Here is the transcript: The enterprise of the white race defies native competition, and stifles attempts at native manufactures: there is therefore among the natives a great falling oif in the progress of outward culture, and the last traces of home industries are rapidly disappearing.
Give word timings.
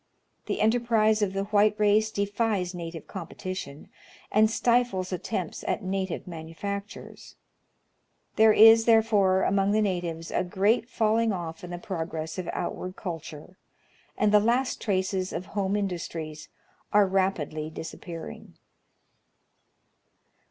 The 0.47 0.61
enterprise 0.61 1.21
of 1.21 1.33
the 1.33 1.43
white 1.43 1.75
race 1.79 2.09
defies 2.09 2.73
native 2.73 3.05
competition, 3.05 3.87
and 4.31 4.49
stifles 4.49 5.13
attempts 5.13 5.63
at 5.67 5.83
native 5.83 6.25
manufactures: 6.25 7.35
there 8.35 8.51
is 8.51 8.85
therefore 8.85 9.43
among 9.43 9.73
the 9.73 9.79
natives 9.83 10.31
a 10.31 10.43
great 10.43 10.89
falling 10.89 11.29
oif 11.29 11.63
in 11.63 11.69
the 11.69 11.77
progress 11.77 12.39
of 12.39 12.49
outward 12.51 12.95
culture, 12.95 13.59
and 14.17 14.31
the 14.31 14.39
last 14.39 14.81
traces 14.81 15.31
of 15.31 15.45
home 15.53 15.75
industries 15.75 16.49
are 16.91 17.05
rapidly 17.05 17.69
disappearing. 17.69 18.57